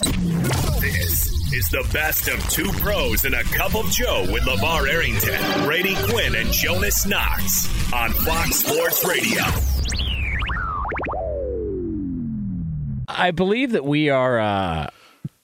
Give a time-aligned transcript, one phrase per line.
[0.00, 5.64] This is the best of two pros and a cup of Joe with LaVar Arrington,
[5.64, 9.42] Brady Quinn, and Jonas Knox on Fox Sports Radio.
[13.08, 14.88] I believe that we are uh,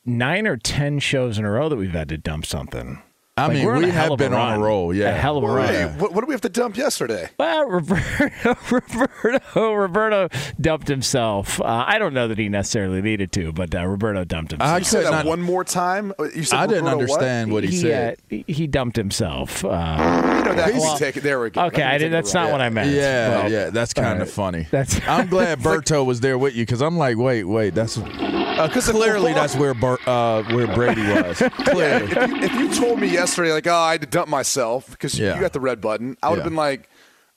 [0.05, 3.03] nine or ten shows in a row that we've had to dump something.
[3.37, 4.95] I Like, mean, we're on a have been on a roll.
[4.95, 5.67] Yeah, a hell of a run.
[5.67, 7.31] Hey, what, what did we have to dump yesterday?
[7.37, 8.31] Well, Roberto,
[8.71, 10.29] Roberto, Roberto
[10.61, 11.61] dumped himself.
[11.61, 14.71] Uh, I don't know that he necessarily needed to, but uh, Roberto dumped himself.
[14.71, 16.13] I said that one more time.
[16.17, 17.03] Uh, You said I didn't Roberto what?
[17.11, 18.15] understand what, he, he, said.
[18.15, 19.65] uh, he he dumped himself.
[19.65, 21.17] Uh, You know that He's- we take.
[21.17, 21.63] There we go.
[21.65, 22.07] okay, I did.
[22.07, 22.45] it That's wrong.
[22.45, 22.91] not what I meant.
[22.93, 24.35] yeah, but- yeah, that's kind of right.
[24.35, 24.67] funny.
[24.71, 28.89] That's- I'm glad Berto was there with you because I'm like, wait, wait, that's Because
[28.89, 31.39] clearly that's where Ber, uh, where Brady was.
[31.65, 34.91] Clearly, if you, if you told me yesterday, like, oh, I had to dump myself
[34.91, 35.35] because Yeah.
[35.35, 36.49] you got the red button, I would have Yeah.
[36.51, 36.89] been like,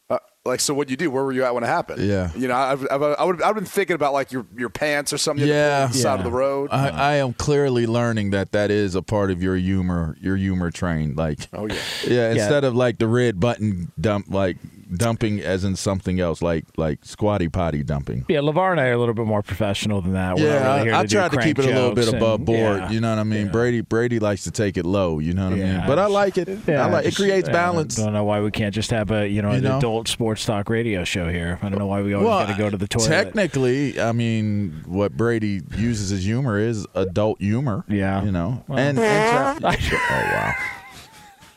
[0.10, 1.12] uh, like, so what'd you do?
[1.12, 2.02] Where were you at when it happened?
[2.02, 2.32] Yeah.
[2.36, 5.18] You know, I, I, I would I've been thinking about like your your pants or
[5.18, 5.46] something.
[5.46, 5.84] you had to pull Yeah.
[5.86, 6.24] on the side of Yeah.
[6.24, 6.70] the road.
[6.72, 10.72] I, I am clearly learning that that is a part of your humor, your humor
[10.72, 11.16] train.
[11.16, 11.76] Like, oh yeah.
[12.08, 14.58] yeah, instead of like the red button dump, like
[14.96, 18.26] dumping as in something else, like like squatty potty dumping.
[18.30, 20.36] Yeah, LaVar and I are a little bit more professional than that.
[20.38, 22.46] We're Yeah, really I, I to tried to keep it a little bit above and-
[22.46, 22.78] board.
[22.80, 22.90] yeah.
[22.92, 23.46] You know what I mean?
[23.48, 23.52] Yeah.
[23.52, 25.20] Brady Brady likes to take it low.
[25.20, 25.84] You know what I mean?
[25.88, 26.48] But I like it.
[26.68, 28.00] Yeah, I like it creates balance.
[28.00, 29.78] I don't know why we can't just have a you know You know?
[29.78, 31.60] adult sports talk radio show here.
[31.62, 33.08] I don't know why we always Well, got to go to the toilet.
[33.08, 37.84] technically, I mean, what Brady uses as humor is adult humor.
[37.88, 38.24] Yeah.
[38.24, 40.54] you know, and, and tra- oh wow.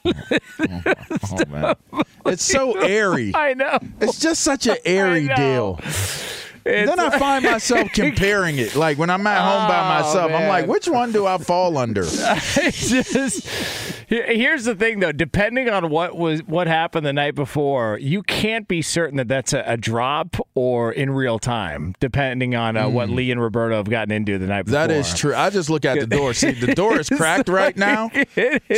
[0.04, 0.12] Oh
[0.60, 1.74] oh, oh, oh, man.
[2.26, 3.32] It's so airy.
[3.34, 3.78] I know.
[4.00, 5.80] It's just such an airy deal.
[6.64, 8.74] Then I find myself comparing it.
[8.76, 11.76] Like when I'm at home by Oh, myself, I'm like, which one do I fall
[11.78, 12.02] under?
[12.04, 13.46] Just
[14.08, 18.66] here's the thing though depending on what was what happened the night before you can't
[18.66, 23.08] be certain that that's a, a drop or in real time depending on uh, what
[23.08, 24.88] lee and roberto have gotten into the night before Hmm.
[24.88, 25.32] That is true.
[25.34, 26.34] I just look at the door.
[26.34, 28.10] See, the door is cracked right now.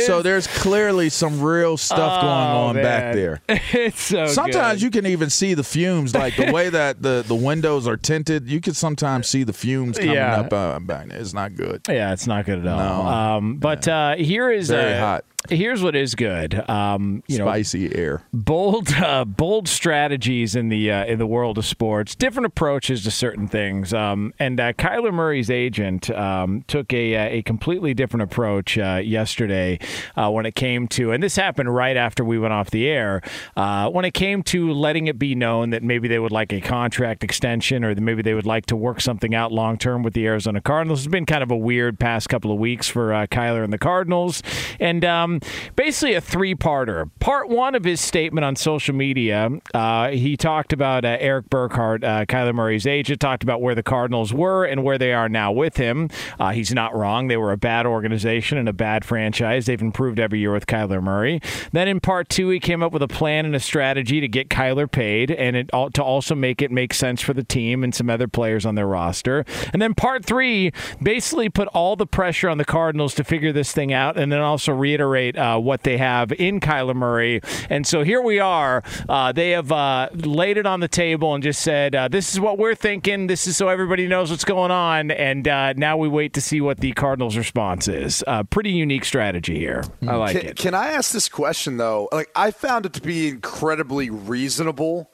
[0.05, 3.41] So there's clearly some real stuff going Oh, on back there.
[3.49, 4.83] it's so Sometimes good.
[4.83, 8.47] you can even see the fumes, like the way that the, the windows are tinted.
[8.49, 10.39] You can sometimes see the fumes coming Yeah.
[10.41, 11.11] up uh.
[11.11, 11.81] It's not good.
[11.89, 13.03] Yeah, it's not good at all.
[13.03, 13.09] No.
[13.09, 15.25] Um, but uh, here is Very hot.
[15.49, 16.67] Here's what is good.
[16.69, 18.21] Um, you know, Spicy air.
[18.31, 23.11] bold uh, bold strategies in the uh, in the world of sports, different approaches to
[23.11, 23.93] certain things.
[23.93, 29.79] Um, and uh, Kyler Murray's agent um, took a a completely different approach uh, yesterday
[30.15, 33.21] uh, when it came to, and this happened right after we went off the air.
[33.57, 36.61] Uh, when it came to letting it be known that maybe they would like a
[36.61, 40.13] contract extension, or that maybe they would like to work something out long term with
[40.13, 41.01] the Arizona Cardinals.
[41.01, 43.77] It's been kind of a weird past couple of weeks for uh, Kyler and the
[43.77, 44.41] Cardinals,
[44.79, 45.32] and um,
[45.75, 47.09] basically a three-parter.
[47.19, 52.03] Part one of his statement on social media, uh, he talked about uh, Erik Burkhardt,
[52.03, 55.51] uh, Kyler Murray's agent, talked about where the Cardinals were and where they are now
[55.51, 56.09] with him.
[56.39, 59.65] Uh, he's not wrong; they were a bad organization and a bad franchise.
[59.65, 61.41] They've improved every year with Kyler Murray.
[61.71, 64.49] Then in part two, he came up with a plan and a strategy to get
[64.49, 68.09] Kyler paid and it, to also make it make sense for the team and some
[68.09, 69.45] other players on their roster.
[69.71, 70.71] And then part three
[71.01, 74.39] basically put all the pressure on the Cardinals to figure this thing out, and then
[74.39, 77.41] also reiterate uh, what they have in Kyler Murray.
[77.69, 78.83] And so here we are.
[79.07, 82.39] Uh, they have uh, laid it on the table and just said, uh, "This is
[82.39, 83.27] what we're thinking.
[83.27, 86.61] This is so everybody knows what's going on." And uh, now we wait to see
[86.61, 88.23] what the Cardinals' response is.
[88.27, 89.83] Uh, pretty unique strategy here.
[90.07, 90.57] I like Can, it.
[90.57, 92.09] can I ask this question though?
[92.11, 95.11] Like I found it to be incredibly reasonable.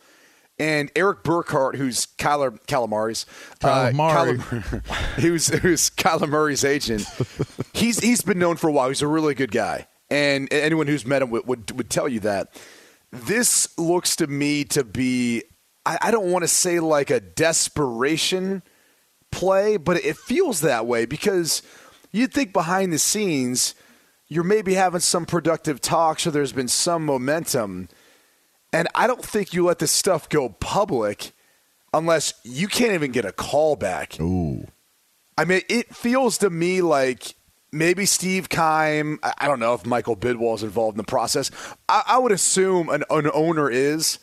[0.61, 3.25] And Erik Burkhardt, who's Kyler Calamari's,
[3.61, 4.37] Calamari.
[4.39, 4.85] Kyler-
[5.21, 7.07] who's who's Kyler Murray's agent,
[7.73, 8.89] he's he's been known for a while.
[8.89, 12.19] He's a really good guy, and anyone who's met him would would, would tell you
[12.21, 12.59] that.
[13.11, 15.43] This looks to me to be,
[15.85, 18.61] I, I don't want to say like a desperation
[19.31, 21.63] play, but it feels that way because
[22.11, 23.73] you'd think behind the scenes
[24.29, 27.89] you're maybe having some productive talks or there's been some momentum.
[28.71, 31.31] And I don't think you let this stuff go public
[31.91, 34.19] unless you can't even get a call back.
[34.19, 34.67] Ooh.
[35.35, 37.33] I mean, it feels to me like
[37.71, 39.19] maybe Steve Keim.
[39.23, 41.51] I don't know if Michael Bidwill is involved in the process.
[41.87, 44.19] I, I would assume an, an owner is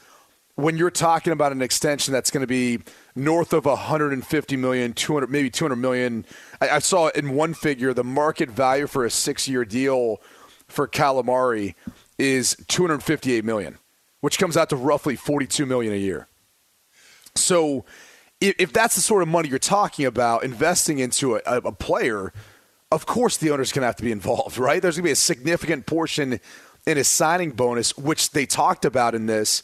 [0.56, 2.80] when you're talking about an extension that's going to be
[3.14, 6.24] north of 150 million, 200, maybe 200 million.
[6.60, 10.20] I, I saw in one figure the market value for a six-year deal
[10.66, 11.74] for Calamari
[12.18, 13.78] is 258 million,
[14.20, 16.28] which comes out to roughly 42 million a year.
[17.34, 17.84] So,
[18.40, 22.32] if, that's the sort of money you're talking about, investing into a, a player,
[22.90, 24.80] of course the owner's going to have to be involved, right?
[24.80, 26.40] There's going to be a significant portion
[26.86, 29.62] in his signing bonus, which they talked about in this,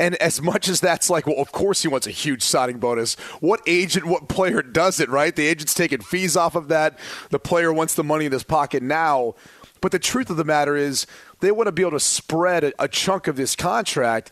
[0.00, 3.16] And as much as that's like, well, of course he wants a huge signing bonus.
[3.40, 5.34] What agent, what player does it, right?
[5.34, 6.98] The agent's taking fees off of that.
[7.30, 9.34] The player wants the money in his pocket now.
[9.80, 11.06] But the truth of the matter is,
[11.40, 14.30] they want to be able to spread a, a chunk of this contract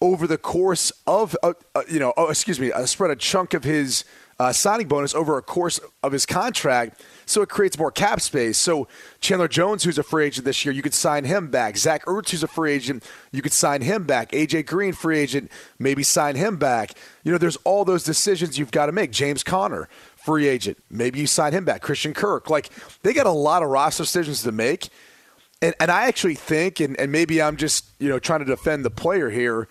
[0.00, 3.54] over the course of, uh, uh, you know, oh, excuse me, uh, spread a chunk
[3.54, 4.04] of his
[4.38, 8.56] uh, signing bonus over a course of his contract so it creates more cap space.
[8.56, 8.86] So
[9.20, 11.76] Chandler Jones, who's a free agent this year, you could sign him back.
[11.76, 14.30] Zach Ertz, who's a free agent, you could sign him back.
[14.30, 16.92] AJ Green, free agent, maybe sign him back.
[17.24, 19.10] You know, there's all those decisions you've got to make.
[19.10, 21.82] James Conner, free agent, maybe you sign him back.
[21.82, 22.70] Christian Kirk, like
[23.02, 24.88] they got a lot of roster decisions to make.
[25.62, 28.84] And, and I actually think, and, and maybe I'm just you know trying to defend
[28.84, 29.68] the player here.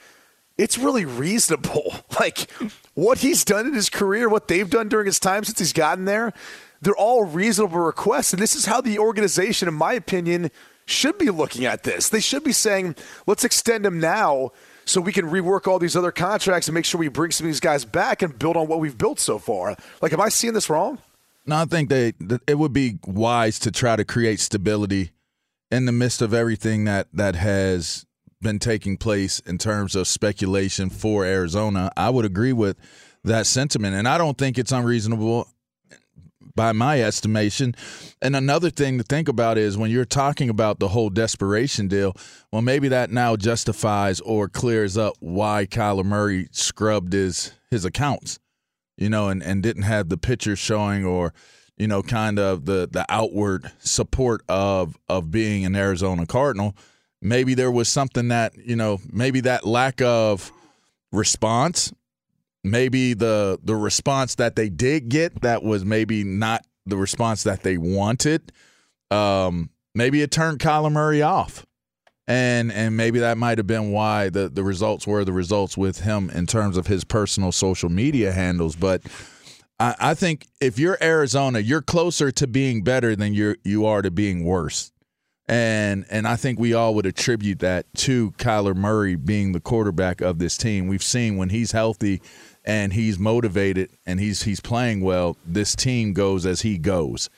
[0.58, 1.94] It's really reasonable.
[2.18, 2.50] Like
[2.94, 6.06] what he's done in his career, what they've done during his time since he's gotten
[6.06, 6.34] there
[6.86, 8.32] they're all reasonable requests.
[8.32, 10.52] And this is how the organization, in my opinion,
[10.86, 12.10] should be looking at this.
[12.10, 14.52] They should be saying, let's extend him now
[14.86, 17.50] so we can rework all these other contracts and make sure we bring some of
[17.50, 19.76] these guys back and build on what we've built so far.
[20.02, 21.00] Like, am I seeing this wrong?
[21.48, 22.14] No, I think they
[22.48, 25.12] it would be wise to try to create stability
[25.72, 28.06] in the midst of everything that that has
[28.46, 31.92] been taking place in terms of speculation for Arizona.
[31.98, 32.78] I would agree with
[33.24, 35.50] that sentiment, and I don't think it's unreasonable
[36.56, 37.74] by my estimation.
[38.22, 42.16] And another thing to think about is when you're talking about the whole desperation deal,
[42.54, 48.38] well, maybe that now justifies or clears up why Kyler Murray scrubbed his his accounts,
[48.96, 51.34] you know, and, and didn't have the pictures showing or,
[51.78, 56.76] you know, kind of the the outward support of of being an Arizona Cardinal.
[57.26, 60.52] Maybe there was something that, you know, maybe that lack of
[61.12, 61.92] response
[62.66, 67.64] maybe the the response that they did get that was maybe not the response that
[67.64, 68.52] they wanted.
[69.12, 71.66] Um, maybe it turned Kyler Murray off.
[72.28, 76.02] And and maybe that might have been why the, the results were the results with
[76.02, 78.76] him in terms of his personal social media handles.
[78.76, 79.04] But
[79.80, 84.02] I, I think if you're Arizona, you're closer to being better than you you are
[84.02, 84.92] to being worse.
[85.48, 90.22] And and I think we all would attribute that to Kyler Murray being the quarterback
[90.22, 90.88] of this team.
[90.88, 92.22] We've seen when he's healthy
[92.64, 97.30] and he's motivated and he's he's playing well, this team goes as he goes.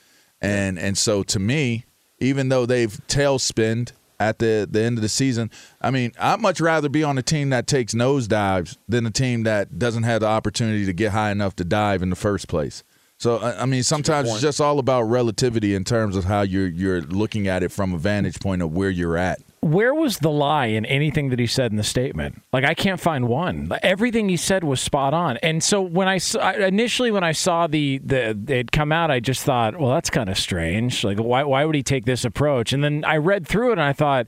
[0.41, 1.85] And and so to me,
[2.19, 5.51] even though they've tailspinned at the, the end of the season,
[5.81, 9.43] I mean, I'd much rather be on a team that takes nosedives than a team
[9.43, 12.83] that doesn't have the opportunity to get high enough to dive in the first place.
[13.19, 17.01] So I mean, sometimes it's just all about relativity in terms of how you're you're
[17.01, 20.67] looking at it from a vantage point of where you're at where was the lie
[20.67, 22.41] in anything that he said in the statement?
[22.53, 23.71] Like I can't find one.
[23.83, 25.37] Everything he said was spot on.
[25.37, 26.19] And so when I
[26.59, 30.29] initially when I saw the the it come out, I just thought, well, that's kind
[30.29, 31.03] of strange.
[31.03, 32.73] Like why why would he take this approach?
[32.73, 34.27] And then I read through it and I thought,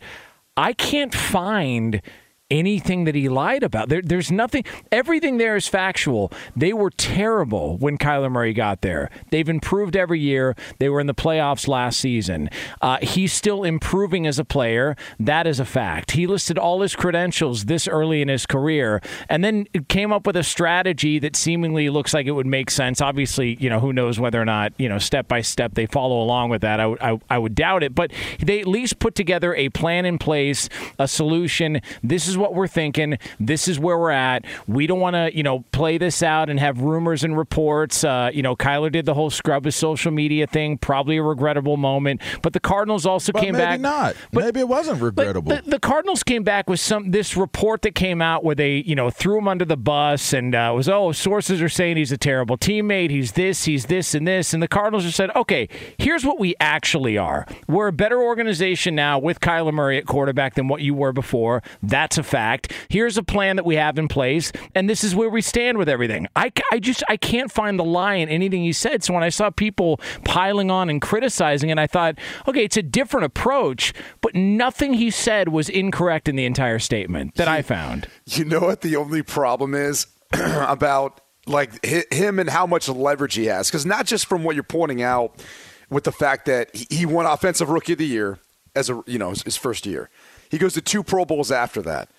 [0.57, 2.01] I can't find
[2.49, 3.89] anything that he lied about.
[3.89, 4.63] There, there's nothing.
[4.91, 6.31] Everything there is factual.
[6.55, 9.09] They were terrible when Kyler Murray got there.
[9.29, 10.55] They've improved every year.
[10.79, 12.49] They were in the playoffs last season.
[12.81, 14.95] Uh, he's still improving as a player.
[15.19, 16.11] That is a fact.
[16.11, 20.35] He listed all his credentials this early in his career, and then came up with
[20.35, 23.01] a strategy that seemingly looks like it would make sense.
[23.01, 26.21] Obviously, you know who knows whether or not you know step by step they follow
[26.21, 26.79] along with that.
[26.79, 30.17] I, I, I would doubt it, but they at least put together a plan in
[30.17, 31.81] place, a solution.
[32.01, 33.17] This is what we're thinking.
[33.39, 34.45] This is where we're at.
[34.67, 38.03] We don't want to, you know, play this out and have rumors and reports.
[38.03, 41.77] Uh, you know, Kyler did the whole scrub his social media thing, probably a regrettable
[41.77, 42.21] moment.
[42.41, 43.79] But the Cardinals also but came maybe back.
[43.79, 44.15] Not.
[44.31, 45.55] But, maybe it wasn't regrettable.
[45.55, 48.95] The, the, Cardinals came back with some this report that came out where they, you
[48.95, 52.17] know, threw him under the bus and uh, was oh sources are saying he's a
[52.17, 53.09] terrible teammate.
[53.09, 53.65] He's this.
[53.65, 54.53] He's this and this.
[54.53, 55.67] And the Cardinals just said, okay,
[55.97, 57.45] here's what we actually are.
[57.67, 61.63] We're a better organization now with Kyler Murray at quarterback than what you were before.
[61.81, 62.71] That's a fact.
[62.89, 65.89] Here's a plan that we have in place, and this is where we stand with
[65.89, 66.27] everything.
[66.35, 69.03] I, I just I can't find the lie in anything he said.
[69.03, 72.15] So when I saw people piling on and criticizing it, I thought,
[72.47, 77.35] okay, it's a different approach, but nothing he said was incorrect in the entire statement
[77.35, 78.07] that I found.
[78.25, 83.45] You know what the only problem is about like him and how much leverage he
[83.45, 85.43] has because not just from what you're pointing out
[85.89, 88.39] with the fact that he won offensive rookie of the year
[88.75, 90.09] as a you know his first year
[90.49, 92.09] he goes to two pro bowls after that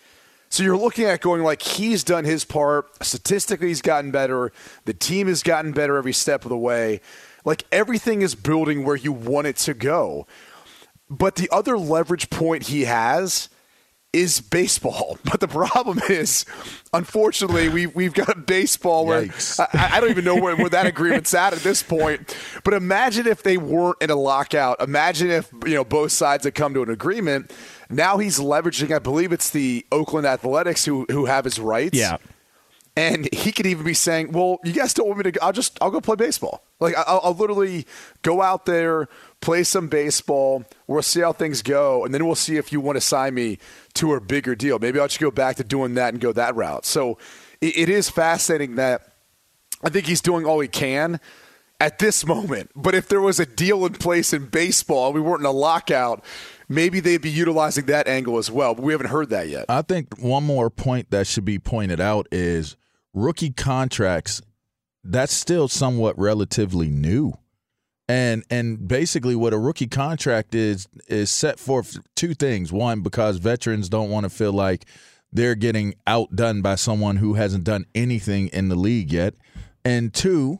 [0.50, 2.88] so you're looking at going like he's done his part.
[3.04, 4.52] Statistically, he's gotten better.
[4.84, 7.00] The team has gotten better every step of the way.
[7.44, 10.26] Like everything is building where you want it to go.
[11.08, 13.48] But the other leverage point he has
[14.12, 15.18] is baseball.
[15.30, 16.44] But the problem is,
[16.92, 19.30] unfortunately, we, we've got baseball where
[19.60, 22.36] I, I, don't even know where, where that agreement's at at this point.
[22.64, 24.80] But imagine if they weren't in a lockout.
[24.80, 27.52] Imagine if you know both sides had come to an agreement.
[27.90, 31.98] Now he's leveraging, I believe it's the Oakland Athletics who, who have his rights.
[31.98, 32.18] Yeah.
[32.96, 35.32] And he could even be saying, "Well, you guys don't want me to.
[35.32, 35.38] Go.
[35.40, 36.64] I'll just I'll go play baseball.
[36.80, 37.86] Like I'll, I'll literally
[38.22, 39.08] go out there,
[39.40, 40.64] play some baseball.
[40.88, 43.58] We'll see how things go, and then we'll see if you want to sign me
[43.94, 44.80] to a bigger deal.
[44.80, 46.84] Maybe I'll just go back to doing that and go that route.
[46.84, 47.16] So
[47.60, 49.12] it, it is fascinating that
[49.82, 51.20] I think he's doing all he can
[51.80, 52.70] at this moment.
[52.76, 56.24] But if there was a deal in place in baseball, we weren't in a lockout.
[56.70, 59.66] Maybe they'd be utilizing that angle as well, but we haven't heard that yet.
[59.68, 62.76] I think one more point that should be pointed out is
[63.12, 64.40] rookie contracts.
[65.02, 67.34] That's still somewhat relatively new
[68.10, 71.84] and and basically what a rookie contract is is set for
[72.16, 74.84] two things one because veterans don't want to feel like
[75.32, 79.34] they're getting outdone by someone who hasn't done anything in the league yet
[79.84, 80.58] and two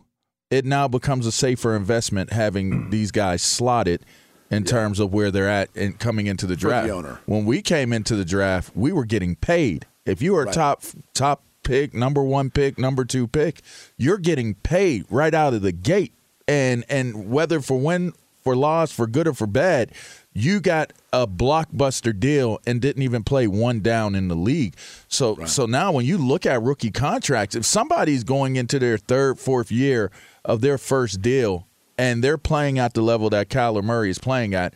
[0.49, 4.07] it now becomes a safer investment having these guys slotted
[4.50, 4.71] in yeah.
[4.71, 8.16] terms of where they're at and coming into the draft the when we came into
[8.16, 10.54] the draft we were getting paid if you were right.
[10.54, 10.83] top
[11.14, 13.61] top pick number one pick number two pick
[13.97, 16.12] you're getting paid right out of the gate
[16.49, 19.92] and and whether for win for loss for good or for bad
[20.33, 24.75] you got a blockbuster deal and didn't even play one down in the league
[25.09, 25.49] so right.
[25.49, 29.71] so now when you look at rookie contracts if somebody's going into their third fourth
[29.71, 30.11] year
[30.45, 31.66] of their first deal
[32.00, 34.73] and they're playing at the level that Kyler Murray is playing at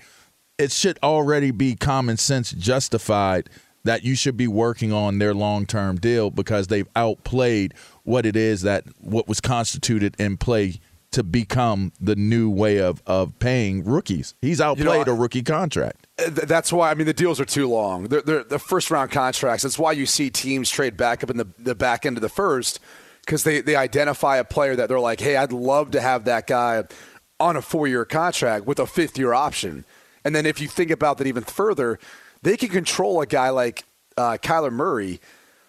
[0.59, 3.49] it should already be common sense justified
[3.83, 8.63] that you should be working on their long-term deal because they've outplayed what it is
[8.63, 10.75] that what was constituted in play
[11.11, 14.35] to become the new way of, of paying rookies.
[14.43, 16.07] He's outplayed you know, a rookie contract.
[16.19, 18.05] Uh, that's why, I mean, the deals are too long.
[18.05, 19.63] They're, they're the first round contracts.
[19.63, 22.29] That's why you see teams trade back up in the, the back end of the
[22.29, 22.81] first
[23.21, 26.47] because they, they identify a player that they're like, hey, I'd love to have that
[26.47, 26.85] guy
[27.41, 29.85] on a four year contract with a fifth year option.
[30.25, 31.99] And then if you think about that even further,
[32.43, 33.85] they can control a guy like
[34.17, 35.21] uh, Kyler Murray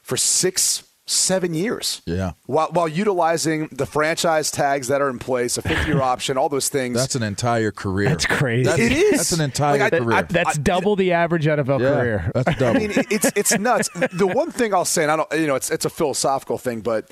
[0.01, 2.01] for six seven years.
[2.05, 2.31] Yeah.
[2.47, 6.49] While, while utilizing the franchise tags that are in place, a fifth year option, all
[6.49, 6.97] those things.
[6.97, 8.09] That's an entire career.
[8.09, 8.63] That's crazy.
[8.63, 9.17] That's, it is.
[9.17, 10.17] That's an entire like I, career.
[10.17, 12.31] I, that's double the average NFL yeah, career.
[12.33, 12.77] That's double.
[12.77, 13.89] I mean, it's it's nuts.
[14.13, 16.81] the one thing I'll say, and I don't, you know, it's it's a philosophical thing,
[16.81, 17.11] but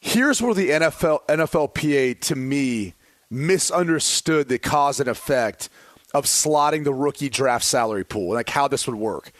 [0.00, 2.94] here's where the NFL NFLPA to me
[3.30, 5.68] misunderstood the cause and effect
[6.14, 9.32] of slotting the rookie draft salary pool, like how this would work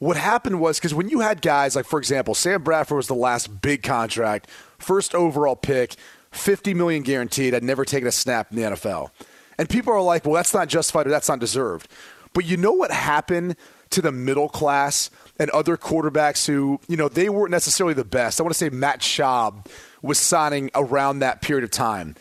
[0.00, 3.14] what happened was because when you had guys like, for example, Sam Bradford was the
[3.14, 5.94] last big contract, first overall pick,
[6.32, 9.10] 50 million guaranteed, had never taken a snap in the NFL.
[9.58, 11.86] And people are like, well, that's not justified or that's not deserved.
[12.32, 13.56] But you know what happened
[13.90, 18.40] to the middle class and other quarterbacks who, you know, they weren't necessarily the best.
[18.40, 19.66] I want to say Matt Schaub
[20.00, 22.14] was signing around that period of time.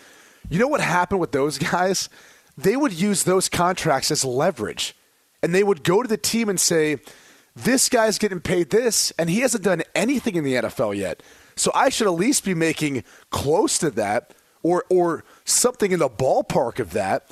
[0.50, 2.10] You know what happened with those guys?
[2.58, 4.96] They would use those contracts as leverage.
[5.42, 6.98] And they would go to the team and say,
[7.56, 11.22] this guy's getting paid this, and he hasn't done anything in the NFL yet.
[11.56, 16.10] So I should at least be making close to that or or something in the
[16.10, 17.30] ballpark of that.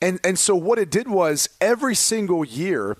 [0.00, 2.98] And and so what it did was every single year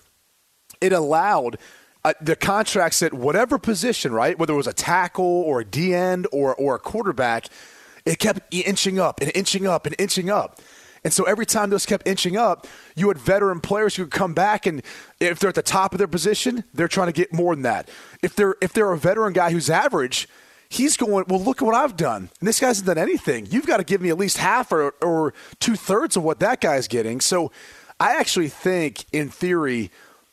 [0.80, 1.58] it allowed
[2.04, 4.38] uh, the contracts at whatever position, right?
[4.38, 7.48] Whether it was a tackle or a D end or or a quarterback,
[8.04, 10.60] it kept inching up and inching up and inching up.
[11.04, 14.34] And so every time those kept inching up, you had veteran players who could come
[14.34, 14.82] back and
[15.18, 17.88] if they're at the top of their position, they're trying to get more than that.
[18.22, 20.28] If they're if they're a veteran guy who's average,
[20.68, 22.30] he's going, Well, look at what I've done.
[22.38, 23.46] And this guy hasn't done anything.
[23.46, 26.60] You've got to give me at least half or, or two thirds of what that
[26.60, 27.20] guy's getting.
[27.20, 27.50] So
[27.98, 29.90] I actually think, in theory,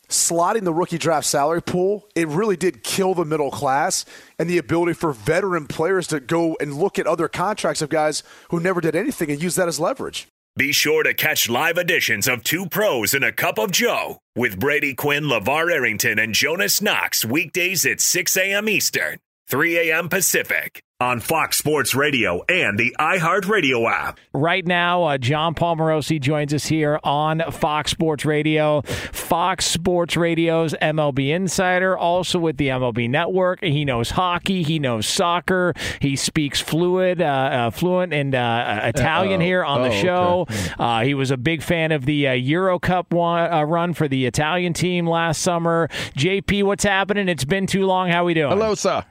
[0.09, 4.05] slotting the rookie draft salary pool, it really did kill the middle class
[4.37, 8.23] and the ability for veteran players to go and look at other contracts of guys
[8.49, 10.27] who never did anything and use that as leverage.
[10.57, 14.59] Be sure to catch live editions of Two Pros and a Cup of Joe with
[14.59, 18.67] Brady Quinn, LaVar Arrington, and Jonas Knox weekdays at 6 a.m.
[18.67, 20.09] Eastern, 3 a.m.
[20.09, 24.19] Pacific on Fox Sports Radio and the iHeartRadio app.
[24.33, 28.81] Right now, uh, Jon Paul Morosi joins us here on Fox Sports Radio.
[28.81, 33.63] Fox Sports Radio's MLB Insider, also with the MLB Network.
[33.63, 38.87] He knows hockey, he knows soccer, he speaks fluid, uh, uh, fluent in uh, uh,
[38.87, 39.45] Italian Uh-oh.
[39.45, 40.45] here on the oh, show.
[40.49, 40.73] Okay.
[40.77, 44.73] Uh, he was a big fan of the Euro Cup one, run for the Italian
[44.73, 45.87] team last summer.
[46.17, 47.29] JP, what's happening?
[47.29, 48.09] It's been too long.
[48.09, 48.51] How are we doing?
[48.51, 49.05] Hello, sir.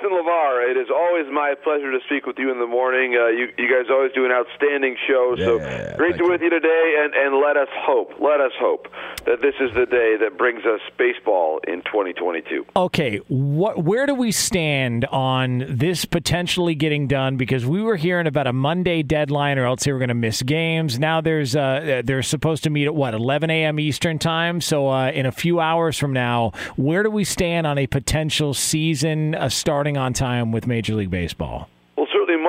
[0.00, 3.16] Jonas LaVar, it is always my pleasure to speak with you in the morning.
[3.16, 5.34] Uh, you, you guys always do an outstanding show.
[5.36, 8.40] Yeah, so yeah, great to be with you today, and, and let us hope, let
[8.40, 8.88] us hope
[9.26, 12.64] that this is the day that brings us baseball in 2022.
[12.76, 13.82] Okay, what?
[13.84, 17.36] Where do we stand on this potentially getting done?
[17.36, 20.42] Because we were hearing about a Monday deadline, or else they were going to miss
[20.42, 20.98] games.
[20.98, 23.78] Now there's uh, they're supposed to meet at what 11 a.m.
[23.78, 24.60] Eastern time.
[24.60, 28.54] So uh, in a few hours from now, where do we stand on a potential
[28.54, 29.48] season uh,
[29.82, 31.68] starting on time with Major League Baseball?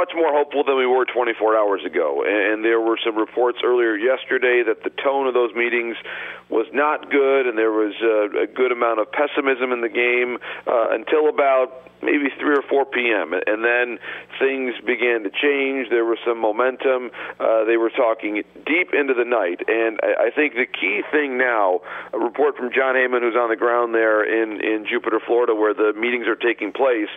[0.03, 2.25] Much more hopeful than we were 24 hours ago.
[2.27, 5.95] And there were some reports earlier yesterday that the tone of those meetings
[6.49, 10.39] was not good, and there was a, a good amount of pessimism in the game
[10.67, 13.31] uh, until about maybe 3 or 4 p.m.
[13.31, 13.97] And then
[14.43, 15.87] things began to change.
[15.87, 17.07] There was some momentum.
[17.39, 19.63] Uh, they were talking deep into the night.
[19.71, 21.79] And I, I think the key thing now,
[22.11, 25.73] a report from Jon Heyman, who's on the ground there in, in Jupiter, Florida, where
[25.73, 27.07] the meetings are taking place,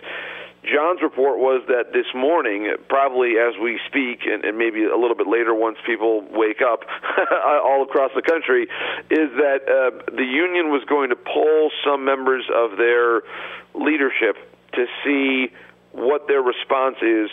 [0.63, 5.15] John's report was that this morning, probably as we speak, and, and maybe a little
[5.15, 6.81] bit later once people wake up
[7.63, 8.63] all across the country,
[9.09, 13.21] is that uh, the union was going to poll some members of their
[13.73, 14.35] leadership
[14.73, 15.53] to see
[15.91, 17.29] what their response is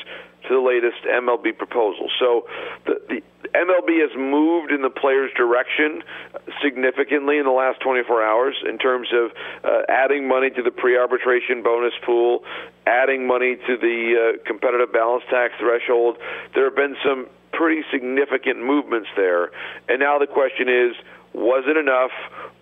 [0.49, 2.09] to the latest MLB proposal.
[2.19, 2.47] So
[2.87, 3.23] the, the
[3.55, 6.03] MLB has moved in the players' direction
[6.63, 9.31] significantly in the last 24 hours in terms of
[9.65, 12.45] uh, adding money to the pre-arbitration bonus pool,
[12.87, 13.99] adding money to the
[14.41, 16.19] uh, competitive balance tax threshold.
[16.55, 19.51] There have been some pretty significant movements there,
[19.89, 20.97] and now the question is
[21.35, 22.13] was it enough,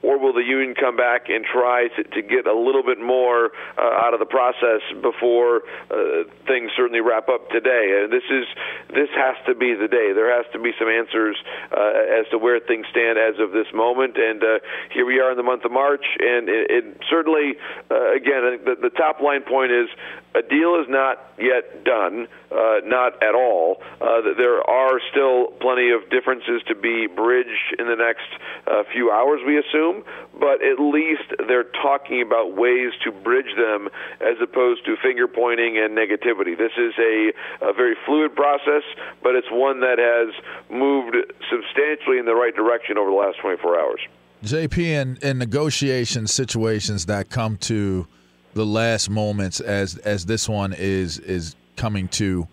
[0.03, 3.51] or will the union come back and try to, to get a little bit more
[3.79, 8.03] uh, out of the process before uh, things certainly wrap up today?
[8.03, 8.47] And this is
[8.91, 10.13] this has to be the day.
[10.13, 11.37] There has to be some answers
[11.71, 14.17] uh, as to where things stand as of this moment.
[14.17, 14.59] And uh,
[14.93, 17.55] here we are in the month of March, and it, it certainly,
[17.91, 19.89] uh, again, the, the top line point is
[20.35, 23.83] a deal is not yet done, uh, not at all.
[24.01, 28.29] Uh, there are still plenty of differences to be bridged in the next
[28.67, 29.92] uh, few hours, we assume,
[30.39, 33.89] but at least they're talking about ways to bridge them
[34.21, 36.57] as opposed to finger pointing and negativity.
[36.57, 38.83] This is a, a very fluid process,
[39.23, 40.35] but it's one that has
[40.71, 41.17] moved
[41.51, 44.01] substantially in the right direction over the last 24 hours.
[44.45, 48.07] JP, in, in negotiation situations that come to
[48.55, 52.47] the last moments as as this one is is coming to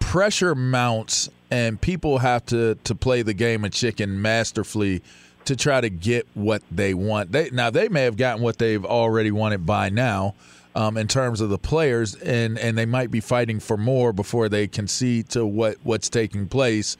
[0.00, 5.02] pressure mounts and people have to to play the game of chicken masterfully
[5.46, 7.32] to try to get what they want.
[7.32, 10.34] They now they may have gotten what they've already wanted by now.
[10.76, 14.48] Um, in terms of the players, and, and they might be fighting for more before
[14.48, 16.96] they concede to what, what's taking place.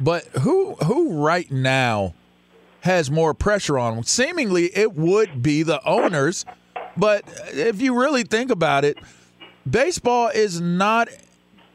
[0.00, 2.14] But who who right now
[2.80, 4.02] has more pressure on them?
[4.02, 6.44] Seemingly, it would be the owners
[6.96, 8.98] but if you really think about it,
[9.68, 11.08] baseball is not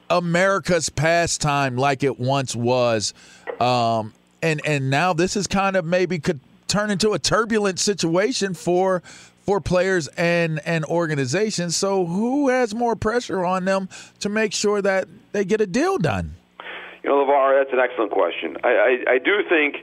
[0.10, 3.13] America's pastime like it once was.
[3.60, 8.54] Um, and and now this is kind of maybe could turn into a turbulent situation
[8.54, 9.02] for
[9.45, 11.76] for players and and organizations.
[11.76, 15.97] So who has more pressure on them to make sure that they get a deal
[15.97, 16.36] done?
[17.04, 18.58] You know, LaVar, that's an excellent question.
[18.63, 19.78] I, I, I do think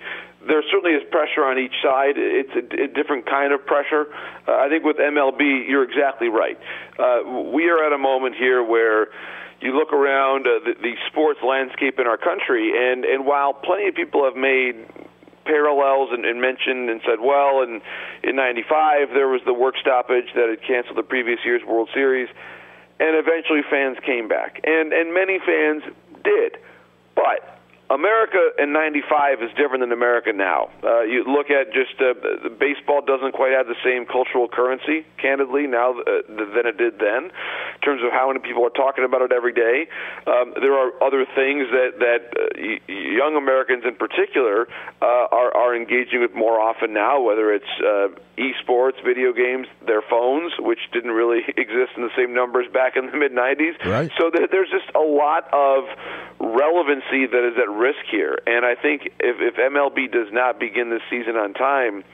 [0.47, 2.17] there certainly is pressure on each side.
[2.17, 4.07] It's a, a different kind of pressure.
[4.47, 6.59] Uh, I think with MLB, you're exactly right.
[6.99, 9.09] Uh, we are at a moment here where
[9.65, 13.89] you look around uh, the, the sports landscape in our country, and, and while plenty
[13.89, 14.77] of people have made
[15.47, 17.81] parallels and, and mentioned and said, well, in
[18.23, 22.29] in '95 there was the work stoppage that had canceled the previous year's World Series,
[23.01, 25.83] and eventually fans came back, and and many fans
[26.23, 26.59] did,
[27.15, 27.54] but
[27.91, 30.71] America in '95 is different than America now.
[30.83, 35.67] Uh, you look at just uh, baseball doesn't quite have the same cultural currency, candidly,
[35.67, 39.21] now uh, than it did then, in terms of how many people are talking about
[39.21, 39.87] it every day.
[40.27, 44.67] Um, there are other things that that uh, young Americans, in particular,
[45.03, 50.03] uh, are are engaging with more often now, whether it's uh, esports, video games, their
[50.03, 53.77] phones, which didn't really exist in the same numbers back in the mid '90s.
[53.85, 54.11] Right.
[54.19, 55.85] So th- there's just a lot of
[56.41, 58.39] relevancy that is at risk here.
[58.47, 62.05] And I think if, if MLB does not begin this season on time,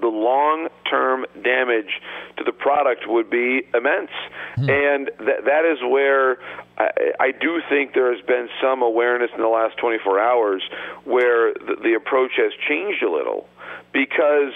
[0.00, 2.00] the long term damage
[2.36, 4.10] to the product would be immense.
[4.56, 4.70] Hmm.
[4.70, 6.38] And th- that is where
[6.76, 10.62] I, I do think there has been some awareness in the last 24 hours
[11.04, 13.48] where the, the approach has changed a little
[13.92, 14.52] because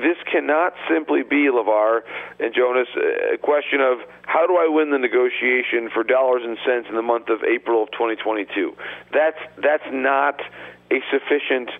[0.00, 2.00] this cannot simply be, LaVar
[2.40, 2.88] and Jonas,
[3.32, 7.02] a question of how do I win the negotiation for dollars and cents in the
[7.02, 8.76] month of April of 2022.
[9.12, 10.40] That's, that's not
[10.90, 11.70] a sufficient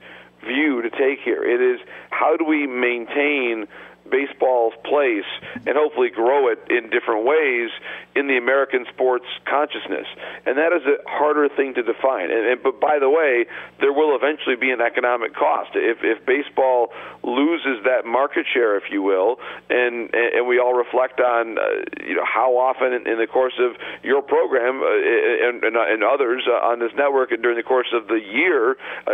[0.45, 1.43] view to take here.
[1.43, 3.67] It is how do we maintain
[4.11, 5.29] baseball's place
[5.67, 7.71] and hopefully grow it in different ways
[8.17, 10.07] in the American sports consciousness.
[10.47, 12.31] And that is a harder thing to define.
[12.31, 13.47] And, and but by the way,
[13.81, 16.93] there will eventually be an economic cost if if baseball
[17.23, 19.39] loses that market share, if you will,
[19.71, 21.63] and and we all reflect on uh,
[22.03, 26.03] you know how often in, in the course of your program uh, and, and, and
[26.03, 29.13] others uh, on this network and during the course of the year, uh,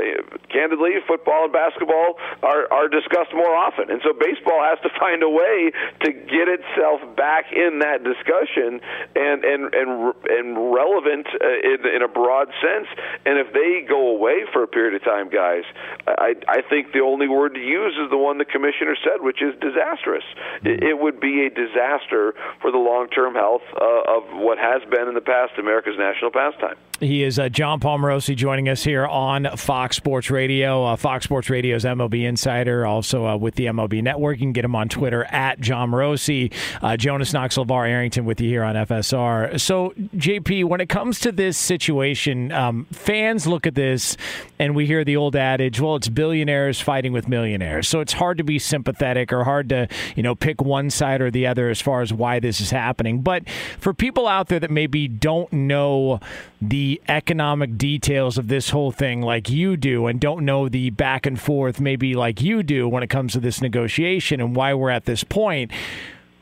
[0.48, 5.22] candidly, football and basketball are are discussed more often, and so baseball has to find
[5.22, 5.72] a way
[6.04, 8.80] to get itself back in that discussion
[9.16, 12.86] and and and and relevant uh, in, in a broad sense.
[13.26, 15.64] And if they go away for a period of time, guys,
[16.06, 19.42] I I think the only word to use is the one the commissioner said, which
[19.42, 20.24] is disastrous.
[20.62, 24.82] It, it would be a disaster for the long term health uh, of what has
[24.90, 26.76] been in the past America's national pastime.
[27.00, 30.84] He is uh, Jon Paul Morosi joining us here on Fox Sports Radio.
[30.84, 34.36] Uh, Fox Sports Radio's MLB Insider, also uh, with the MLB Network.
[34.36, 36.52] You can get him on Twitter at Jon Morosi.
[36.80, 39.60] Uh, Jonas Knox, LaVar Arrington with you here on FSR.
[39.60, 44.16] So, JP, when it comes to this situation, um, fans look at this
[44.60, 47.88] and we hear the old adage, well, it's billionaires fighting with millionaires.
[47.88, 51.30] So it's hard to be sympathetic or hard to, you know, pick one side or
[51.30, 53.20] the other as far as why this is happening.
[53.22, 56.20] But for people out there that maybe don't know
[56.62, 61.26] the economic details of this whole thing like you do and don't know the back
[61.26, 64.90] and forth maybe like you do when it comes to this negotiation and why we're
[64.90, 65.70] at this point,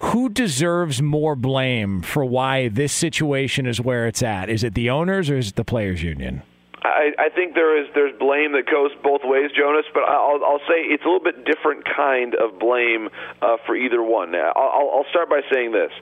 [0.01, 4.49] who deserves more blame for why this situation is where it's at?
[4.49, 6.43] Is it the owners or is it the players union?
[6.85, 9.87] I, I think there is there's blame that goes both ways, Jonas.
[9.95, 13.09] But I'll, I'll say it's a little bit different kind of blame
[13.41, 14.35] uh, for either one.
[14.35, 15.93] I'll, I'll start by saying this: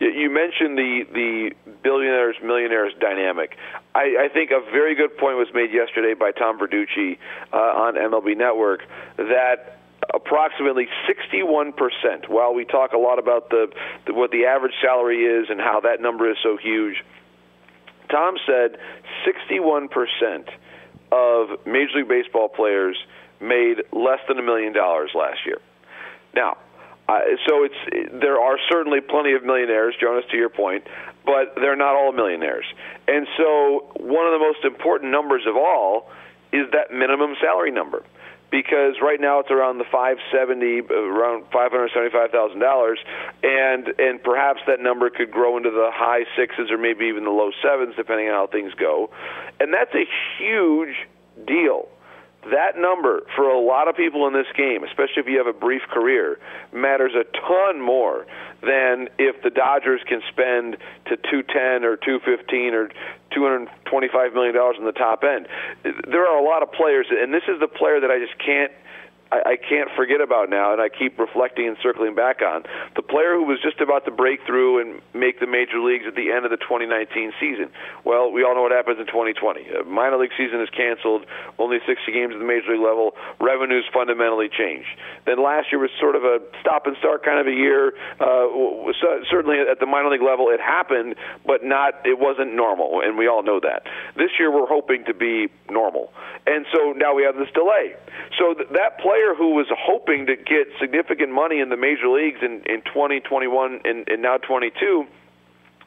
[0.00, 3.56] you mentioned the the billionaires millionaires dynamic.
[3.94, 7.18] I, I think a very good point was made yesterday by Tom Verducci
[7.52, 8.80] uh, on MLB Network
[9.18, 9.76] that
[10.14, 12.28] approximately 61%.
[12.28, 13.70] While we talk a lot about the,
[14.06, 17.04] the what the average salary is and how that number is so huge
[18.10, 18.78] Tom said
[19.26, 19.88] 61%
[21.12, 22.96] of Major League Baseball players
[23.40, 25.58] made less than a million dollars last year.
[26.34, 26.58] Now,
[27.08, 27.18] uh,
[27.48, 30.84] so it's there are certainly plenty of millionaires, Jonas, to your point,
[31.24, 32.64] but they're not all millionaires.
[33.08, 36.08] And so, one of the most important numbers of all
[36.52, 38.04] is that minimum salary number
[38.50, 42.94] because right now it's around the 570 around $575,000
[43.42, 47.30] and and perhaps that number could grow into the high 6s or maybe even the
[47.30, 49.10] low 7s depending on how things go.
[49.58, 50.04] And that's a
[50.38, 50.96] huge
[51.46, 51.88] deal
[52.48, 55.58] that number for a lot of people in this game, especially if you have a
[55.58, 56.38] brief career,
[56.72, 58.26] matters a ton more
[58.62, 60.76] than if the Dodgers can spend
[61.06, 62.88] to 210 or 215 or
[63.32, 65.46] 225 million dollars in the top end.
[65.84, 68.72] There are a lot of players, and this is the player that I just can't
[69.30, 72.64] I, I can't forget about now, and I keep reflecting and circling back on
[72.96, 76.14] the player who was just about to break through and make the major leagues at
[76.14, 77.70] the end of the 2019 season.
[78.04, 79.66] Well, we all know what happens in 2020.
[79.70, 81.26] A minor league season is canceled,
[81.58, 83.14] only 60 games at the major league level.
[83.40, 84.86] Revenues fundamentally change.
[85.26, 87.94] Then last year was sort of a stop and start kind of a year.
[88.18, 88.90] Uh,
[89.30, 91.14] certainly at the minor league level, it happened,
[91.46, 91.94] but not.
[92.04, 93.86] It wasn't normal, and we all know that.
[94.16, 96.12] This year, we're hoping to be normal,
[96.46, 97.94] and so now we have this delay.
[98.38, 102.08] So th- that player player who was hoping to get significant money in the major
[102.08, 105.06] leagues in, in 2021 and, and now 22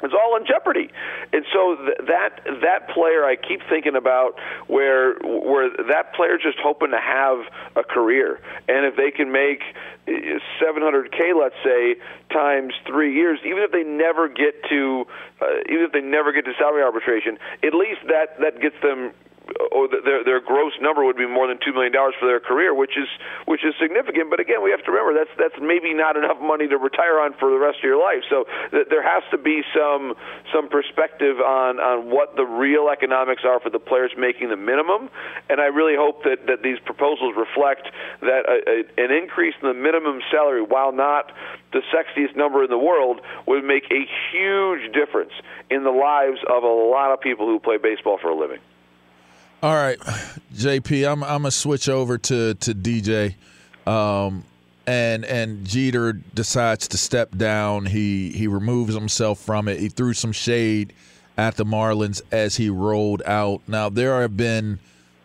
[0.03, 0.89] is all in jeopardy.
[1.31, 4.35] And so th- that that player I keep thinking about
[4.67, 7.39] where where that player just hoping to have
[7.77, 9.61] a career, and if they can make
[10.05, 11.95] 700k, let's say,
[12.33, 15.05] times three years, even if they never get to
[15.41, 19.13] uh, even if they never get to salary arbitration, at least that that gets them
[19.59, 22.39] Uh, or their their gross number would be more than two million dollars for their
[22.39, 23.07] career, which is
[23.45, 24.29] which is significant.
[24.29, 27.33] But again, we have to remember that's that's maybe not enough money to retire on
[27.39, 28.23] for the rest of your life.
[28.29, 30.15] So th- there has to be some
[30.53, 35.09] some perspective on on what the real economics are for the players making the minimum.
[35.49, 37.89] And I really hope that that these proposals reflect
[38.21, 41.31] that a, a, an increase in the minimum salary, while not
[41.71, 45.31] the sexiest number in the world, would make a huge difference
[45.69, 48.59] in the lives of a lot of people who play baseball for a living.
[49.63, 49.97] All right,
[50.53, 53.35] JP, I'm I'm gonna switch over to to DJ,
[53.87, 54.43] um,
[54.85, 57.85] and and Jeter decides to step down.
[57.85, 59.79] He he removes himself from it.
[59.79, 60.91] He threw some shade
[61.37, 63.61] at the Marlins as he rolled out.
[63.65, 64.79] Now there have been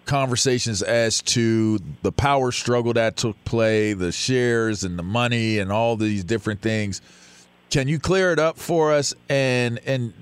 [0.04, 5.72] conversations as to the power struggle that took play, the shares and the money and
[5.72, 7.02] all these different things.
[7.70, 9.14] Can you clear it up for us?
[9.28, 10.12] And and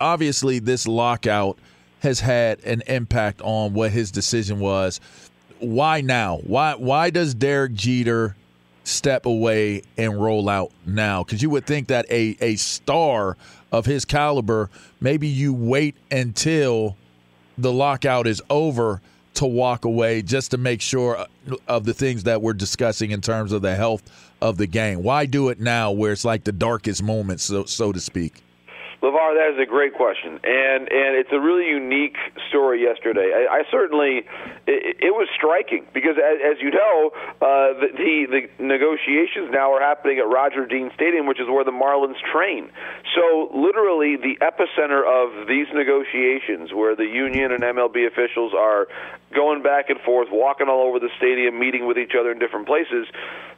[0.00, 1.58] obviously this lockout
[2.00, 5.00] has had an impact on what his decision was.
[5.58, 6.38] Why now?
[6.44, 8.36] Why why does Derek Jeter
[8.84, 11.24] step away and roll out now?
[11.24, 13.36] Because you would think that a, a star
[13.72, 16.96] of his caliber, maybe you wait until
[17.58, 19.00] the lockout is over
[19.34, 21.26] to walk away just to make sure uh,
[21.68, 24.02] of the things that we're discussing in terms of the health
[24.40, 25.02] of the game.
[25.02, 28.42] Why do it now where it's like the darkest moment, so, so to speak?
[29.06, 32.16] LaVar, that is a great question, and and it's a really unique
[32.48, 32.82] story.
[32.82, 34.26] Yesterday, I, I certainly
[34.66, 39.72] it, it was striking because, as, as you know, uh, the, the the negotiations now
[39.72, 42.70] are happening at Roger Dean Stadium, which is where the Marlins train.
[43.14, 48.88] So, literally, the epicenter of these negotiations, where the union and MLB officials are
[49.32, 52.66] going back and forth, walking all over the stadium, meeting with each other in different
[52.66, 53.06] places.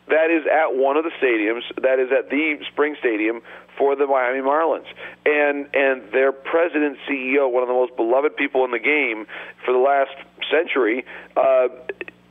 [0.08, 1.62] That is at one of the stadiums.
[1.82, 3.42] That is at the Spring Stadium
[3.76, 4.86] for the Miami Marlins.
[5.26, 9.26] And and their president CEO, one of the most beloved people in the game
[9.64, 10.14] for the last
[10.50, 11.04] century,
[11.36, 11.68] uh,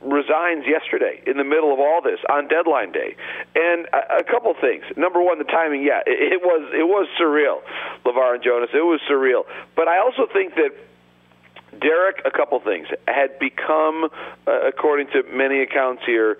[0.02, 3.16] resigns yesterday in the middle of all this on deadline day.
[3.54, 4.84] And a, a couple things.
[4.96, 5.82] Number one, the timing.
[5.82, 7.62] Yeah, it, it was it was surreal,
[8.04, 8.70] LaVar and Jonas.
[8.74, 9.44] It was surreal.
[9.74, 10.70] But I also think that.
[11.80, 14.08] Derek, a couple things, had become,
[14.46, 16.38] uh, according to many accounts here,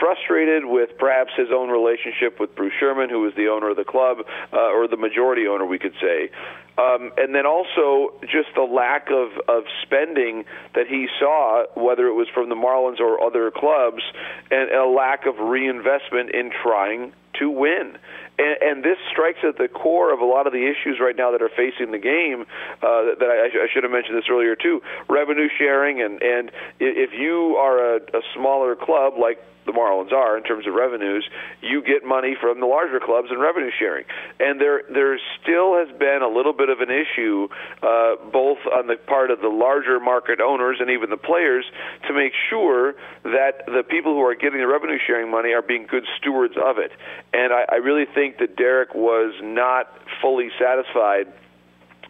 [0.00, 3.84] frustrated with perhaps his own relationship with Bruce Sherman, who was the owner of the
[3.84, 4.18] club,
[4.52, 6.30] uh, or the majority owner, we could say.
[6.78, 10.44] Um, and then also just the lack of, of spending
[10.74, 14.02] that he saw, whether it was from the Marlins or other clubs,
[14.50, 17.96] and a lack of reinvestment in trying to win.
[18.38, 21.32] And, and this strikes at the core of a lot of the issues right now
[21.32, 22.44] that are facing the game.
[22.82, 27.10] Uh, that I, I should have mentioned this earlier too: revenue sharing, and and if
[27.14, 31.28] you are a, a smaller club like the Marlins are in terms of revenues,
[31.60, 34.04] you get money from the larger clubs and revenue sharing.
[34.40, 37.48] And there there still has been a little bit of an issue,
[37.82, 41.64] uh, both on the part of the larger market owners and even the players,
[42.06, 45.86] to make sure that the people who are getting the revenue sharing money are being
[45.86, 46.92] good stewards of it.
[47.32, 49.90] And I, I really think that Derek was not
[50.22, 51.32] fully satisfied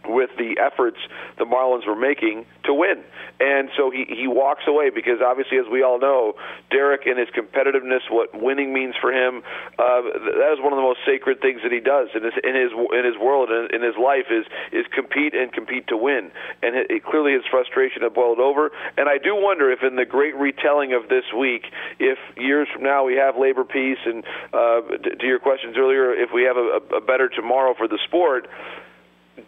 [0.08, 0.98] with the efforts
[1.38, 3.02] the Marlins were making to win.
[3.38, 6.34] And so he, he walks away because obviously, as we all know,
[6.70, 9.42] Derek and his competitiveness, what winning means for him,
[9.78, 12.54] uh, that is one of the most sacred things that he does in his in
[12.56, 16.30] his in his world and in his life is is compete and compete to win.
[16.62, 18.70] And it, it, clearly, his frustration had boiled over.
[18.96, 21.66] And I do wonder if, in the great retelling of this week,
[21.98, 24.80] if years from now we have labor peace, and uh,
[25.20, 28.48] to your questions earlier, if we have a, a better tomorrow for the sport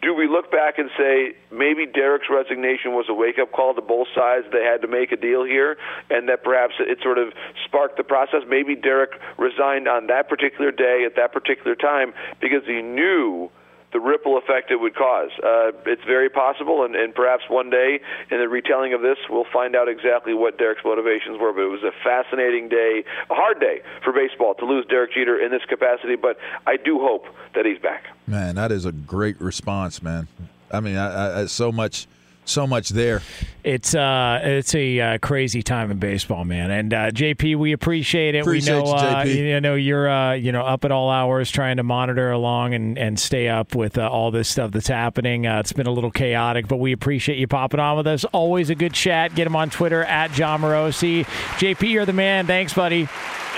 [0.03, 3.81] do we look back and say maybe Derek's resignation was a wake up call to
[3.81, 4.47] both sides?
[4.53, 5.77] They had to make a deal here,
[6.11, 7.33] and that perhaps it sort of
[7.65, 8.43] sparked the process.
[8.47, 13.51] Maybe Derek resigned on that particular day at that particular time because he knew
[13.93, 15.31] the ripple effect it would cause.
[15.43, 19.47] Uh, it's very possible, and, and perhaps one day in the retelling of this, we'll
[19.53, 21.53] find out exactly what Derek's motivations were.
[21.53, 25.41] But it was a fascinating day, a hard day for baseball to lose Derek Jeter
[25.41, 26.17] in this capacity.
[26.17, 28.05] But I do hope that he's back.
[28.27, 30.29] Man, that is a great response, man.
[30.71, 32.07] I mean, I, I, so much
[32.45, 33.23] so much there.
[33.65, 36.71] It's uh, it's a uh, crazy time in baseball, man.
[36.71, 38.41] And uh, JP, we appreciate it.
[38.41, 41.51] Appreciate we know, you, uh, you know, you're uh, you know up at all hours
[41.51, 45.45] trying to monitor along and, and stay up with uh, all this stuff that's happening.
[45.45, 48.25] it's been a little chaotic, but we appreciate you popping on with us.
[48.27, 49.35] Always a good chat.
[49.35, 51.25] Get him on Twitter at Jon Morosi.
[51.59, 52.47] JP, you're the man.
[52.47, 53.09] Thanks, buddy.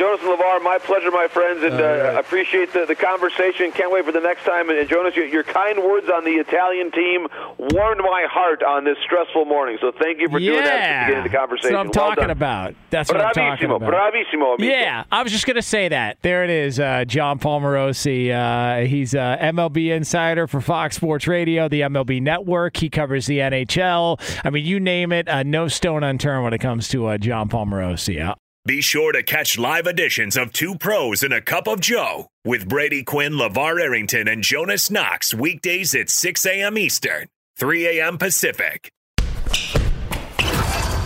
[0.00, 3.70] Jonas and LaVar, my pleasure, my friends, and uh, appreciate the, the conversation.
[3.70, 4.70] Can't wait for the next time.
[4.70, 7.26] And, Jonas, your, your, kind words on the Italian team
[7.58, 9.76] warmed my heart on this stressful morning.
[9.78, 10.52] So thank you for yeah.
[10.52, 11.72] doing that at the beginning of the conversation.
[11.72, 12.30] That's what I'm well talking done.
[12.30, 12.74] about.
[12.90, 13.80] That's what I'm talking about.
[13.82, 14.64] Bravissimo, amico.
[14.64, 16.18] Yeah, I was just going to say that.
[16.22, 18.30] There it is, uh, Jon Paul Morosi.
[18.30, 22.76] Uh, he's uh, MLB insider for Fox Sports Radio, the MLB Network.
[22.76, 24.20] He covers the NHL.
[24.44, 27.48] I mean, you name it, uh, no stone unturned when it comes to uh, Jon
[27.48, 28.34] Paul Morosi.
[28.66, 32.68] Be sure to catch live editions of Two Pros and a Cup of Joe with
[32.68, 36.76] Brady Quinn, LaVar Arrington, and Jonas Knox weekdays at 6 a.m.
[36.76, 37.26] Eastern,
[37.56, 38.18] 3 a.m.
[38.18, 38.90] Pacific.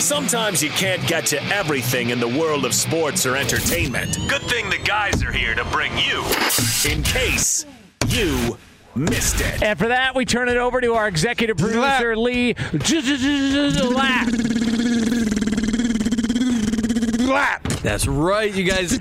[0.00, 4.16] Sometimes you can't get to everything in the world of sports or entertainment.
[4.28, 6.24] Good thing the guys are here to bring you
[6.88, 7.66] in case
[8.06, 8.56] you
[8.94, 9.62] missed it.
[9.62, 12.54] And for that, we turn it over to our executive producer, Lee
[17.28, 17.62] Lap.
[17.82, 18.98] That's right, you guys.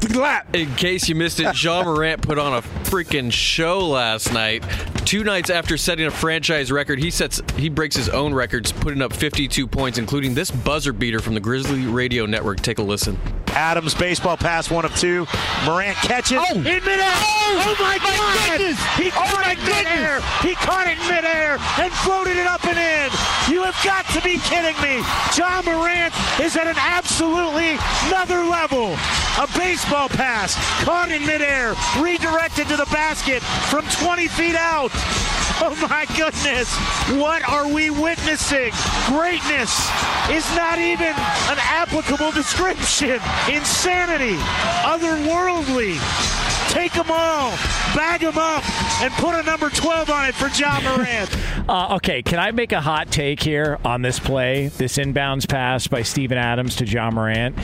[0.00, 0.54] slap.
[0.54, 4.64] In case you missed it, Ja Morant put on a freaking show last night.
[5.06, 9.00] Two nights after setting a franchise record, he sets he breaks his own records, putting
[9.00, 12.58] up 52 points, including this buzzer beater from the Grizzly Radio Network.
[12.58, 13.16] Take a listen.
[13.50, 15.24] Adams baseball pass one of two.
[15.64, 16.56] Morant catches oh.
[16.56, 16.98] in midair.
[16.98, 18.58] Oh, oh my, God!
[18.58, 18.78] Goodness.
[18.96, 20.20] He caught oh it in midair.
[20.42, 23.10] He caught it midair and floated it up and in.
[23.52, 25.02] You have got to be kidding me.
[25.36, 28.96] Ja Morant is at an absolutely another level.
[29.38, 34.90] A baseball pass caught in midair, redirected to the basket from 20 feet out.
[35.58, 36.74] Oh my goodness.
[37.20, 38.72] What are we witnessing?
[39.06, 39.72] Greatness
[40.30, 41.14] is not even
[41.48, 43.20] an applicable description.
[43.48, 44.36] Insanity.
[44.84, 45.96] Otherworldly.
[46.68, 47.50] Take them all,
[47.94, 48.62] bag them up,
[49.00, 51.30] and put a number 12 on it for Ja Morant.
[51.68, 55.86] uh, okay, can I make a hot take here on this play, this inbounds pass
[55.86, 57.56] by Steven Adams to Ja Morant?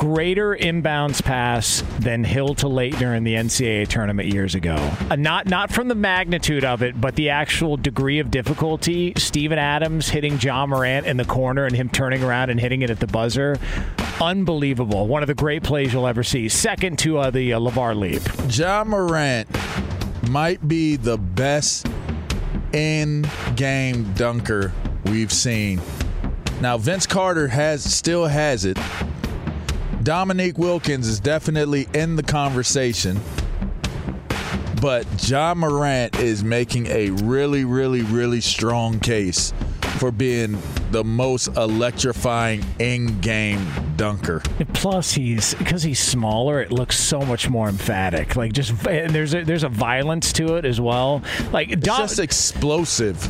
[0.00, 4.76] greater inbounds pass than Hill to Laettner in the NCAA tournament years ago.
[5.10, 9.12] Uh, not not from the magnitude of it, but the actual degree of difficulty.
[9.18, 12.88] Steven Adams hitting Ja Morant in the corner and him turning around and hitting it
[12.88, 13.58] at the buzzer.
[14.20, 15.06] Unbelievable.
[15.06, 16.48] One of the great plays you'll ever see.
[16.48, 18.22] Second to uh, the uh, LaVar leap.
[18.54, 19.48] Ja Morant
[20.28, 21.86] might be the best
[22.72, 24.72] in game dunker
[25.06, 25.80] we've seen.
[26.60, 28.78] Now Vince Carter has still has it.
[30.02, 33.18] Dominique Wilkins is definitely in the conversation.
[34.82, 39.52] But Ja Morant is making a really, really, really strong case
[39.98, 40.58] for being
[40.90, 44.42] the most electrifying in-game dunker.
[44.72, 46.60] Plus, he's because he's smaller.
[46.60, 48.36] It looks so much more emphatic.
[48.36, 51.22] Like just and there's a, there's a violence to it as well.
[51.52, 53.28] Like it's just explosive.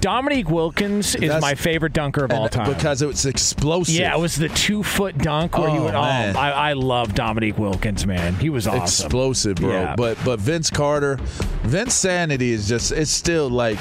[0.00, 3.96] Dominique Wilkins is That's, my favorite dunker of all time because it was explosive.
[3.96, 5.96] Yeah, it was the two foot dunk where oh, he went.
[5.96, 8.34] Oh, I, I love Dominique Wilkins, man.
[8.36, 8.82] He was awesome.
[8.82, 9.70] Explosive, bro.
[9.70, 9.96] Yeah.
[9.96, 11.16] But but Vince Carter,
[11.64, 13.78] Vinsanity is just it's still like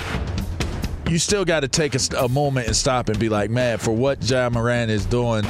[1.10, 3.92] you still got to take a, a, moment and stop and be like, man, for
[3.92, 5.46] what Ja Morant is doing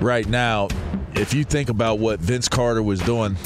[0.00, 0.68] right now,
[1.14, 3.36] if you think about what Vince Carter was doing,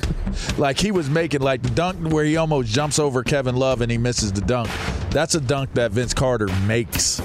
[0.58, 3.90] like he was making like the dunk where he almost jumps over Kevin Love and
[3.90, 4.70] he misses the dunk.
[5.10, 7.20] That's a dunk that Vince Carter makes.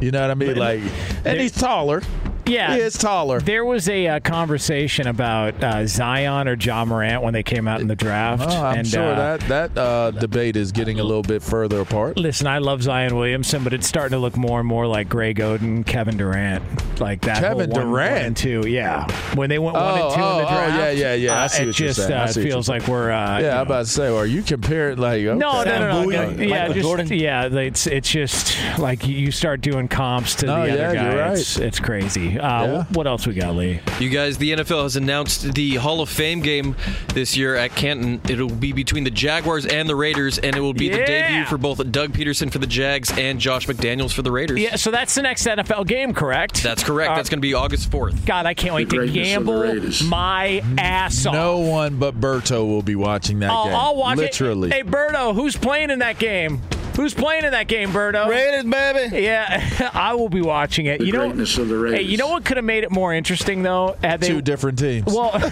[0.00, 0.56] You know what I mean?
[0.56, 0.80] Like,
[1.24, 2.02] and he's taller.
[2.46, 3.40] Yeah, he is taller.
[3.40, 7.80] There was a uh, conversation about uh, Zion or Ja Morant when they came out
[7.80, 8.44] in the draft.
[8.46, 11.80] Oh, I'm and, sure uh, that that uh, debate is getting a little bit further
[11.80, 12.16] apart.
[12.16, 15.36] Listen, I love Zion Williamson, but it's starting to look more and more like Greg
[15.36, 16.62] Oden, Kevin Durant,
[17.00, 17.38] like that.
[17.38, 19.06] Kevin one, Durant, one and two, yeah.
[19.34, 21.14] When they went one oh, and two oh, in the oh, draft, oh, yeah, yeah,
[21.14, 21.42] yeah.
[21.42, 23.10] I see uh, what it just you're uh, feels like we're.
[23.10, 25.38] yeah, I'm about to say, are you comparing like okay.
[25.38, 27.46] no, no, no, no, no, yeah, just, yeah.
[27.46, 31.16] It's it's just like you start doing comps to no, the yeah, other guy.
[31.16, 31.38] Right.
[31.38, 32.31] It's, it's crazy.
[32.38, 32.84] Uh, yeah.
[32.92, 33.80] What else we got, Lee?
[33.98, 36.76] You guys, the NFL has announced the Hall of Fame game
[37.14, 38.20] this year at Canton.
[38.28, 40.96] It'll be between the Jaguars and the Raiders, and it will be yeah.
[40.96, 44.60] the debut for both Doug Pederson for the Jags and Josh McDaniels for the Raiders.
[44.60, 46.62] Yeah, so that's the next NFL game, correct?
[46.62, 47.12] That's correct.
[47.12, 48.24] Uh, that's going to be August 4th.
[48.26, 51.34] God, I can't wait to gamble my ass off.
[51.34, 53.74] No one but Berto will be watching that oh, game.
[53.74, 54.70] I'll watch Literally.
[54.70, 54.74] it.
[54.74, 56.60] Hey, Berto, who's playing in that game?
[56.96, 58.28] Who's playing in that game, Berto?
[58.28, 59.22] Raiders, baby.
[59.22, 60.98] Yeah, I will be watching it.
[60.98, 62.00] The you know, greatness of the Raiders.
[62.00, 63.96] Hey, you know what could have made it more interesting though?
[64.02, 65.06] Had they, Two different teams.
[65.06, 65.32] Well.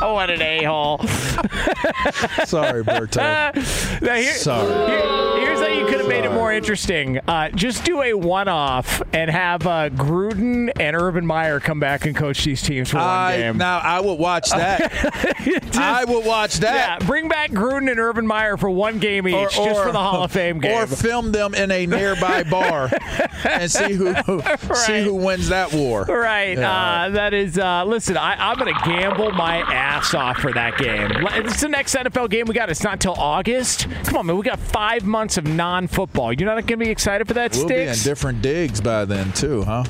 [0.00, 0.98] what an a hole.
[2.44, 3.16] Sorry, Berto.
[4.02, 4.90] now here, Sorry.
[4.90, 7.18] Here, here's how you could have made it more interesting.
[7.26, 12.06] Uh, just do a one off and have uh, Gruden and Urban Meyer come back
[12.06, 13.58] and coach these teams for one I, game.
[13.58, 14.92] Now, I would watch that.
[15.44, 17.00] just, I would watch that.
[17.00, 19.92] Yeah, bring back Gruden and Urban Meyer for one game each, or, or, just for
[19.92, 20.72] the Hall of Fame game.
[20.72, 22.90] Or film them in a nearby bar
[23.44, 24.76] and see who, who right.
[24.76, 26.04] see who wins that war.
[26.04, 26.58] Right.
[26.58, 26.70] Yeah.
[26.70, 30.76] Uh, that is, uh, listen, I, I'm going to gamble my ass off for that
[30.78, 31.10] game.
[31.44, 32.70] It's the next NFL game we got.
[32.70, 33.86] It's not until August.
[34.04, 34.36] Come on, man.
[34.36, 36.32] We got five months of non-football.
[36.32, 38.02] You're not going to be excited for that, We'll Sticks?
[38.04, 39.84] be in different digs by then, too, huh?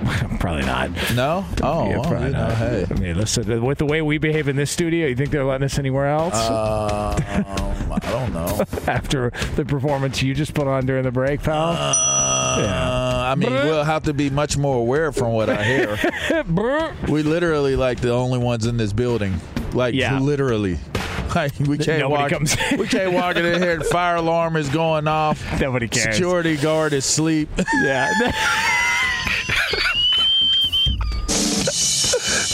[0.40, 0.90] Probably not.
[1.14, 1.44] No?
[1.62, 2.56] Oh, yeah, probably you know, not.
[2.56, 2.86] hey.
[2.90, 5.66] I mean, listen, with the way we behave in this studio, you think they're letting
[5.66, 6.32] us anywhere else?
[6.34, 7.14] Uh,
[7.92, 8.64] I don't know.
[8.86, 11.74] After the performance you just put on during the break, pal?
[11.76, 12.99] Uh, yeah.
[13.30, 15.98] I mean, we'll have to be much more aware from what I hear.
[17.08, 19.40] we literally like the only ones in this building.
[19.72, 20.18] Like, Yeah.
[20.18, 20.78] literally.
[21.32, 22.30] Like, we can't Nobody walk.
[22.32, 23.80] comes- we can't walk in here.
[23.82, 25.40] Fire alarm is going off.
[25.60, 26.16] Nobody cares.
[26.16, 27.48] Security guard is asleep.
[27.84, 28.10] Yeah.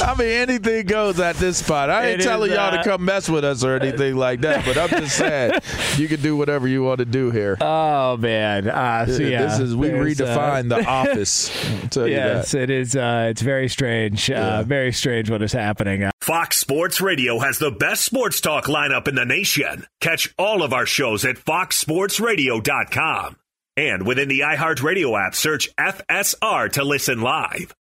[0.07, 1.91] I I mean, anything goes at this spot.
[1.91, 4.41] I ain't It telling is, y'all uh, to come mess with us or anything like
[4.41, 5.53] that, but I'm just saying
[5.97, 7.57] you can do whatever you want to do here.
[7.61, 11.51] Oh man, uh, so yeah, this is we there's, uh, redefine the office.
[11.97, 12.63] I'll you Yes, that.
[12.63, 12.97] it is.
[12.97, 14.31] Uh, it's very strange.
[14.31, 16.05] Uh, very strange what is happening.
[16.05, 19.87] Uh, Fox Sports Radio has the best sports talk lineup in the nation.
[20.01, 23.37] Catch all of our shows at foxsportsradio.com.
[23.77, 27.75] And within the iHeartRadio app, search FSR to listen live.